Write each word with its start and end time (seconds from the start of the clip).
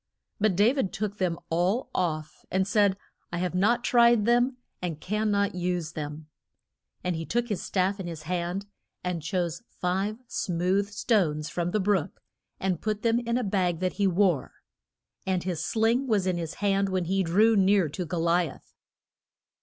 But 0.39 0.55
Da 0.55 0.73
vid 0.73 0.91
took 0.91 1.19
them 1.19 1.37
all 1.51 1.91
off, 1.93 2.43
and 2.49 2.67
said, 2.67 2.97
I 3.31 3.37
have 3.37 3.53
not 3.53 3.83
tried 3.83 4.25
them, 4.25 4.57
and 4.81 4.99
can 4.99 5.29
not 5.29 5.53
use 5.53 5.91
them. 5.91 6.27
And 7.03 7.15
he 7.15 7.23
took 7.23 7.49
his 7.49 7.61
staff 7.61 7.99
in 7.99 8.07
his 8.07 8.23
hand, 8.23 8.65
and 9.03 9.21
chose 9.21 9.61
five 9.69 10.17
smooth 10.25 10.89
stones 10.89 11.49
from 11.51 11.69
the 11.69 11.79
brook 11.79 12.19
and 12.59 12.81
put 12.81 13.03
them 13.03 13.19
in 13.19 13.37
a 13.37 13.43
bag 13.43 13.79
that 13.81 13.93
he 14.01 14.07
wore. 14.07 14.53
And 15.27 15.43
his 15.43 15.63
sling 15.63 16.07
was 16.07 16.25
in 16.25 16.39
his 16.39 16.55
hand 16.55 16.89
when 16.89 17.05
he 17.05 17.21
drew 17.21 17.55
near 17.55 17.87
to 17.89 18.03
Go 18.03 18.21
li 18.21 18.49
ath. 18.49 18.73